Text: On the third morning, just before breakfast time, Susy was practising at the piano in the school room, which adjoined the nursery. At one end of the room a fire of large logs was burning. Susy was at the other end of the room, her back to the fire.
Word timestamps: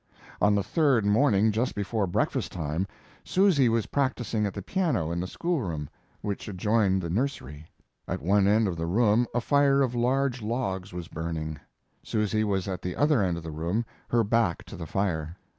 On 0.41 0.55
the 0.55 0.63
third 0.63 1.05
morning, 1.05 1.51
just 1.51 1.75
before 1.75 2.07
breakfast 2.07 2.51
time, 2.51 2.87
Susy 3.23 3.69
was 3.69 3.85
practising 3.85 4.47
at 4.47 4.53
the 4.55 4.63
piano 4.63 5.11
in 5.11 5.19
the 5.19 5.27
school 5.27 5.61
room, 5.61 5.87
which 6.21 6.47
adjoined 6.47 7.03
the 7.03 7.09
nursery. 7.11 7.67
At 8.07 8.19
one 8.19 8.47
end 8.47 8.67
of 8.67 8.77
the 8.77 8.87
room 8.87 9.27
a 9.35 9.39
fire 9.39 9.83
of 9.83 9.93
large 9.93 10.41
logs 10.41 10.91
was 10.91 11.07
burning. 11.07 11.59
Susy 12.01 12.43
was 12.43 12.67
at 12.67 12.81
the 12.81 12.95
other 12.95 13.21
end 13.21 13.37
of 13.37 13.43
the 13.43 13.51
room, 13.51 13.85
her 14.07 14.23
back 14.23 14.63
to 14.63 14.75
the 14.75 14.87
fire. 14.87 15.37